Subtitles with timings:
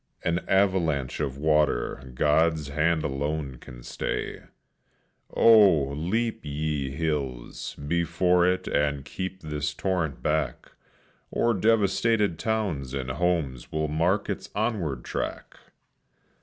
[0.23, 4.41] An avalanche of water God's hand alone can stay!
[5.29, 10.71] Oh, leap, ye hills, before it and keep this torrent back,
[11.29, 15.59] Or devastated towns and homes will mark its onward track!